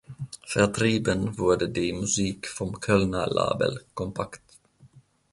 Vertrieben 0.47 1.37
wurde 1.37 1.69
die 1.69 1.93
Musik 1.93 2.47
vom 2.47 2.79
Kölner 2.79 3.27
Label 3.27 3.83
Kompakt. 3.93 4.41